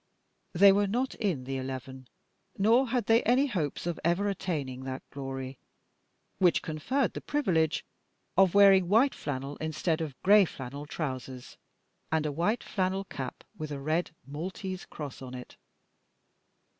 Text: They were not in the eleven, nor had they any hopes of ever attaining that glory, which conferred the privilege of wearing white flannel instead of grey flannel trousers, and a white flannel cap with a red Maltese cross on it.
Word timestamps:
They 0.53 0.71
were 0.71 0.87
not 0.87 1.13
in 1.13 1.43
the 1.43 1.57
eleven, 1.57 2.07
nor 2.57 2.89
had 2.89 3.05
they 3.05 3.21
any 3.21 3.45
hopes 3.45 3.85
of 3.85 3.99
ever 4.03 4.27
attaining 4.29 4.83
that 4.83 5.07
glory, 5.11 5.59
which 6.39 6.63
conferred 6.63 7.13
the 7.13 7.21
privilege 7.21 7.85
of 8.35 8.55
wearing 8.55 8.87
white 8.89 9.13
flannel 9.13 9.57
instead 9.57 10.01
of 10.01 10.19
grey 10.23 10.45
flannel 10.45 10.87
trousers, 10.87 11.55
and 12.11 12.25
a 12.25 12.31
white 12.31 12.63
flannel 12.63 13.03
cap 13.03 13.43
with 13.59 13.69
a 13.71 13.79
red 13.79 14.09
Maltese 14.25 14.87
cross 14.87 15.21
on 15.21 15.35
it. 15.35 15.55